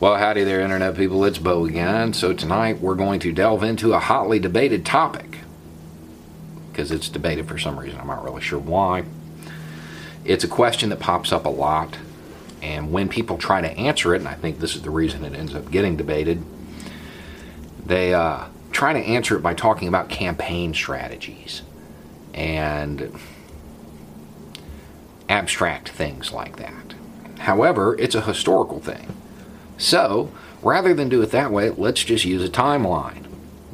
[0.00, 1.24] Well, howdy there, Internet people.
[1.24, 2.14] It's Bo again.
[2.14, 5.38] So, tonight we're going to delve into a hotly debated topic.
[6.70, 8.00] Because it's debated for some reason.
[8.00, 9.04] I'm not really sure why.
[10.24, 11.96] It's a question that pops up a lot.
[12.60, 15.32] And when people try to answer it, and I think this is the reason it
[15.32, 16.42] ends up getting debated,
[17.86, 21.62] they uh, try to answer it by talking about campaign strategies
[22.34, 23.16] and
[25.28, 26.94] abstract things like that.
[27.38, 29.20] However, it's a historical thing.
[29.76, 33.26] So, rather than do it that way, let's just use a timeline.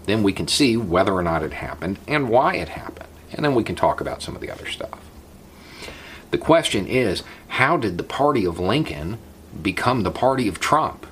[0.07, 3.09] Then we can see whether or not it happened and why it happened.
[3.33, 4.99] And then we can talk about some of the other stuff.
[6.31, 9.19] The question is how did the party of Lincoln
[9.63, 11.07] become the party of Trump?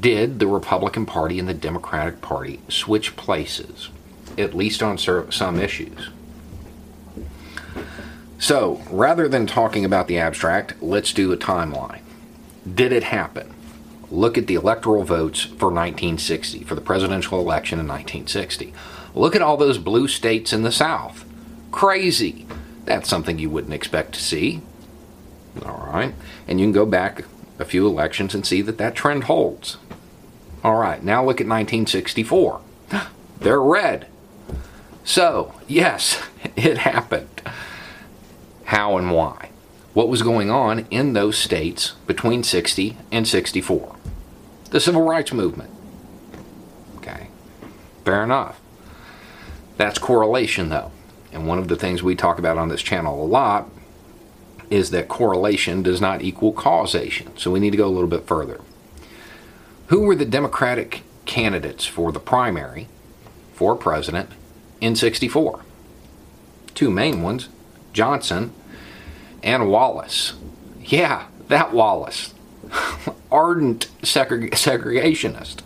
[0.00, 3.88] Did the Republican Party and the Democratic Party switch places,
[4.36, 6.10] at least on some issues?
[8.38, 12.03] So, rather than talking about the abstract, let's do a timeline.
[12.72, 13.54] Did it happen?
[14.10, 18.72] Look at the electoral votes for 1960, for the presidential election in 1960.
[19.14, 21.24] Look at all those blue states in the South.
[21.70, 22.46] Crazy.
[22.84, 24.60] That's something you wouldn't expect to see.
[25.64, 26.14] All right.
[26.46, 27.24] And you can go back
[27.58, 29.78] a few elections and see that that trend holds.
[30.62, 31.02] All right.
[31.02, 32.60] Now look at 1964.
[33.40, 34.06] They're red.
[35.04, 36.22] So, yes,
[36.56, 37.42] it happened.
[38.64, 39.50] How and why?
[39.94, 43.96] What was going on in those states between 60 and 64.
[44.70, 45.70] The civil rights movement.
[46.96, 47.28] Okay,
[48.04, 48.60] fair enough.
[49.76, 50.90] That's correlation, though.
[51.32, 53.68] And one of the things we talk about on this channel a lot
[54.70, 57.36] is that correlation does not equal causation.
[57.36, 58.60] So we need to go a little bit further.
[59.88, 62.88] Who were the Democratic candidates for the primary
[63.52, 64.30] for president
[64.80, 65.60] in 64?
[66.74, 67.48] Two main ones
[67.92, 68.52] Johnson
[69.44, 70.32] and Wallace.
[70.82, 72.34] Yeah, that Wallace.
[73.30, 75.60] Ardent segreg- segregationist.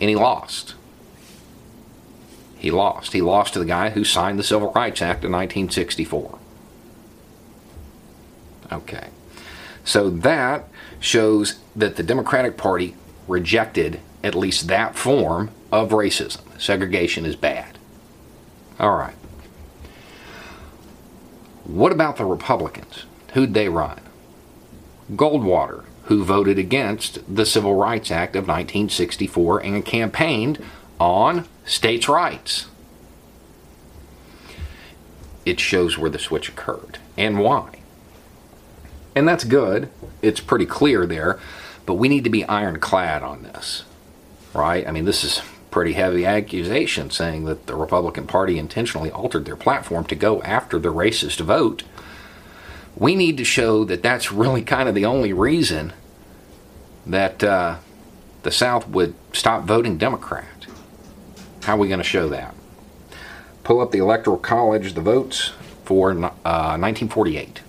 [0.00, 0.74] And he lost.
[2.58, 3.12] He lost.
[3.12, 6.38] He lost to the guy who signed the Civil Rights Act of 1964.
[8.70, 9.08] Okay.
[9.84, 10.68] So that
[11.00, 12.94] shows that the Democratic Party
[13.26, 16.40] rejected at least that form of racism.
[16.60, 17.78] Segregation is bad.
[18.78, 19.14] All right.
[21.68, 23.04] What about the Republicans?
[23.34, 24.00] Who'd they run?
[25.12, 30.64] Goldwater, who voted against the Civil Rights Act of 1964 and campaigned
[30.98, 32.68] on states' rights.
[35.44, 37.80] It shows where the switch occurred and why.
[39.14, 39.90] And that's good.
[40.22, 41.38] It's pretty clear there,
[41.84, 43.84] but we need to be ironclad on this,
[44.54, 44.88] right?
[44.88, 45.42] I mean, this is
[45.78, 50.76] pretty heavy accusation saying that the Republican Party intentionally altered their platform to go after
[50.76, 51.84] the racist vote.
[52.96, 55.92] We need to show that that's really kind of the only reason
[57.06, 57.76] that uh,
[58.42, 60.66] the South would stop voting Democrat.
[61.62, 62.56] How are we going to show that?
[63.62, 65.52] Pull up the Electoral College, the votes
[65.84, 67.62] for uh, 1948.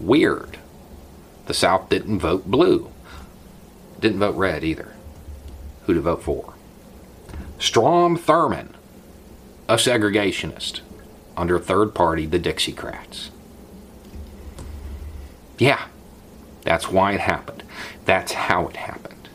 [0.00, 0.58] Weird.
[1.46, 2.90] The South didn't vote blue,
[4.00, 4.96] didn't vote red either
[5.90, 6.54] who to vote for.
[7.58, 8.74] Strom Thurmond,
[9.68, 10.80] a segregationist,
[11.36, 13.30] under a third party, the Dixiecrats.
[15.58, 15.86] Yeah,
[16.62, 17.62] that's why it happened.
[18.04, 19.28] That's how it happened.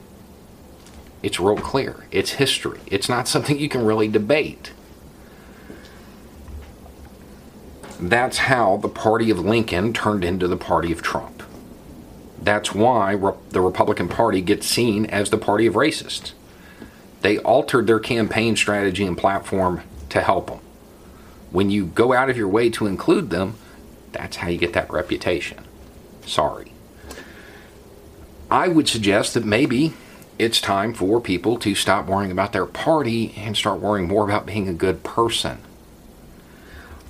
[1.22, 2.06] It's real clear.
[2.12, 2.80] It's history.
[2.88, 4.72] It's not something you can really debate.
[8.00, 11.44] That's how the party of Lincoln turned into the party of Trump.
[12.42, 13.16] That's why
[13.50, 16.34] the Republican Party gets seen as the party of racists.
[17.26, 20.60] They altered their campaign strategy and platform to help them.
[21.50, 23.56] When you go out of your way to include them,
[24.12, 25.66] that's how you get that reputation.
[26.24, 26.72] Sorry.
[28.52, 29.94] I would suggest that maybe
[30.38, 34.46] it's time for people to stop worrying about their party and start worrying more about
[34.46, 35.58] being a good person.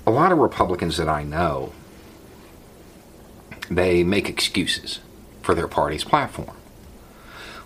[0.08, 1.74] A lot of Republicans that I know,
[3.70, 5.02] they make excuses
[5.42, 6.56] for their party's platform.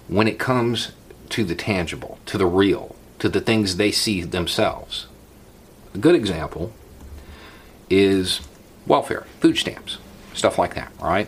[0.08, 0.94] When it comes
[1.30, 5.08] to the tangible, to the real, to the things they see themselves.
[5.94, 6.74] A good example
[7.90, 8.42] is
[8.86, 9.98] welfare, food stamps,
[10.34, 11.28] stuff like that, right?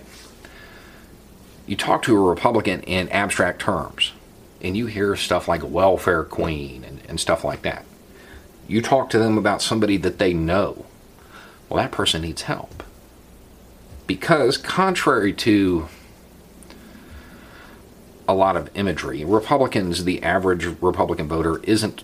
[1.65, 4.13] You talk to a Republican in abstract terms,
[4.61, 7.85] and you hear stuff like welfare queen and, and stuff like that.
[8.67, 10.85] You talk to them about somebody that they know.
[11.69, 12.83] Well, that person needs help.
[14.07, 15.87] Because, contrary to
[18.27, 22.03] a lot of imagery, Republicans, the average Republican voter, isn't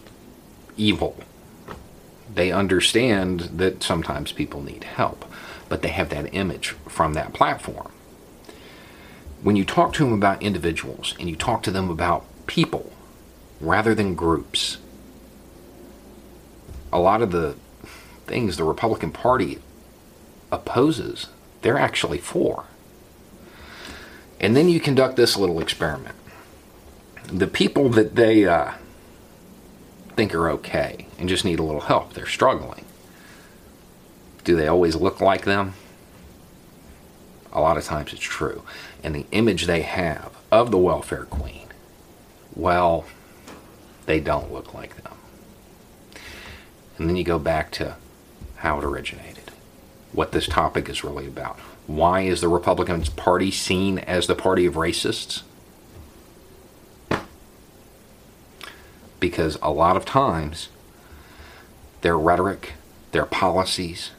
[0.75, 1.17] evil.
[2.33, 5.25] They understand that sometimes people need help,
[5.69, 7.91] but they have that image from that platform.
[9.41, 12.91] When you talk to them about individuals and you talk to them about people
[13.59, 14.77] rather than groups,
[16.91, 17.55] a lot of the
[18.25, 19.59] things the Republican Party
[20.51, 21.27] opposes,
[21.61, 22.65] they're actually for.
[24.39, 26.15] And then you conduct this little experiment.
[27.25, 28.73] The people that they uh,
[30.15, 32.85] think are okay and just need a little help, they're struggling.
[34.43, 35.73] Do they always look like them?
[37.51, 38.63] A lot of times it's true.
[39.03, 41.67] And the image they have of the welfare queen,
[42.55, 43.05] well,
[44.05, 45.13] they don't look like them.
[46.97, 47.95] And then you go back to
[48.57, 49.46] how it originated,
[50.13, 51.59] what this topic is really about.
[51.85, 55.43] Why is the Republican Party seen as the party of racists?
[59.19, 60.69] Because a lot of times,
[62.01, 62.73] their rhetoric,
[63.11, 64.11] their policies,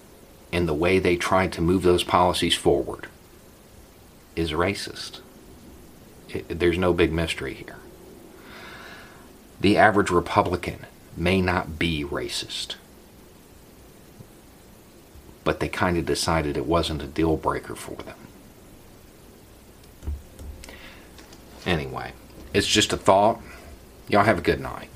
[0.52, 3.08] and the way they try to move those policies forward
[4.34, 5.20] is racist.
[6.28, 7.76] It, there's no big mystery here.
[9.60, 10.86] The average Republican
[11.16, 12.76] may not be racist
[15.48, 18.18] but they kind of decided it wasn't a deal breaker for them.
[21.64, 22.12] Anyway,
[22.52, 23.40] it's just a thought.
[24.10, 24.90] Y'all have a good night.